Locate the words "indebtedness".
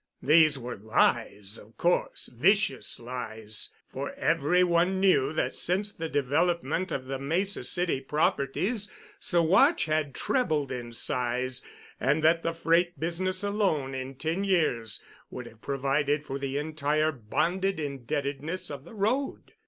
17.79-18.71